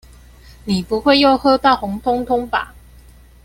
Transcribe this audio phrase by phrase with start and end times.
[0.65, 2.73] 你不會又喝到紅通通吧？